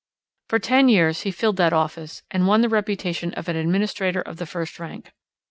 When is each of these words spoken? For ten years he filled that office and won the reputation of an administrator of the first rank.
For 0.49 0.57
ten 0.57 0.89
years 0.89 1.21
he 1.21 1.29
filled 1.31 1.57
that 1.57 1.73
office 1.73 2.23
and 2.31 2.47
won 2.47 2.61
the 2.61 2.69
reputation 2.69 3.35
of 3.35 3.47
an 3.47 3.55
administrator 3.55 4.21
of 4.21 4.37
the 4.37 4.47
first 4.47 4.79
rank. 4.79 5.11